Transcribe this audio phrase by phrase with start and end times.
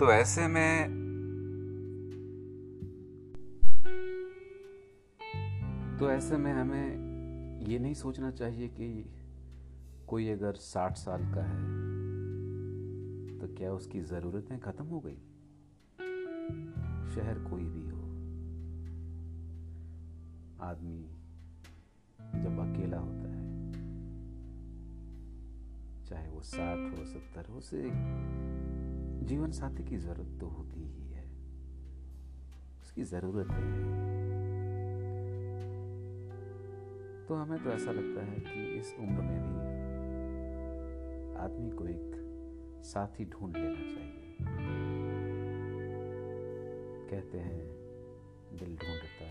[0.00, 0.88] तो ऐसे में
[6.00, 6.86] तो ऐसे में हमें
[7.66, 9.10] ये नहीं सोचना चाहिए कि
[10.08, 11.62] कोई अगर साठ साल का है
[13.38, 15.16] तो क्या उसकी ज़रूरतें ख़त्म हो गई?
[17.14, 18.02] शहर कोई भी हो।
[20.64, 21.02] आदमी
[22.42, 23.72] जब अकेला होता है,
[26.04, 27.82] चाहे वो साठ हो, सत्तर हो, उसे
[29.26, 31.24] जीवन साथी की ज़रूरत तो होती ही है।
[32.82, 34.06] उसकी ज़रूरत है।
[37.26, 39.76] तो हमें तो ऐसा लगता है कि इस उम्र में भी
[41.36, 42.22] आदमी को एक
[42.84, 44.36] साथी ढूंढ लेना चाहिए।
[47.10, 47.60] कहते हैं,
[48.56, 49.25] दिल ढूंढता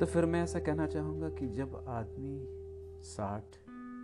[0.00, 2.46] तो फिर मैं ऐसा कहना चाहूँगा कि जब आदमी
[3.02, 3.44] साठ,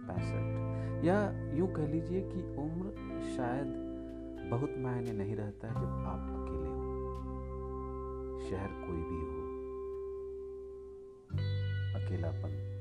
[0.09, 0.65] पैंसठ
[1.05, 2.89] या यूँ कह लीजिए कि उम्र
[3.37, 3.95] शायद
[4.51, 6.85] बहुत मायने नहीं रहता है जब आप अकेले हो।
[8.51, 9.45] शहर कोई भी हो।
[12.05, 12.75] अकेलापन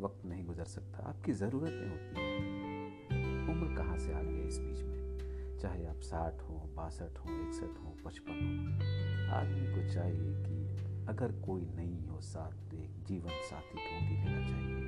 [0.00, 2.62] वक्त नहीं गुजर सकता। आपकी ज़रूरतें होती हैं।
[3.48, 5.02] उम्र कहाँ से आ गई है इस बीच में?
[5.58, 8.82] चाहे आप साठ हो, बासठ हो, इकसठ हो, पचपन हो।
[9.36, 14.16] आदमी को चाहिए कि अगर कोई नहीं हो साथ तो एक जीवन साथी ढूंढ ही
[14.16, 14.81] लेना चाहिए।